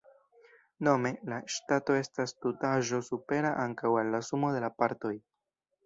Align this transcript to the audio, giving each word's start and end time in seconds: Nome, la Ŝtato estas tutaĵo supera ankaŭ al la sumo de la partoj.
Nome, 0.87 1.11
la 1.33 1.37
Ŝtato 1.57 1.99
estas 1.99 2.35
tutaĵo 2.47 3.03
supera 3.13 3.55
ankaŭ 3.69 3.97
al 4.05 4.13
la 4.17 4.27
sumo 4.33 4.55
de 4.59 4.69
la 4.69 4.77
partoj. 4.83 5.19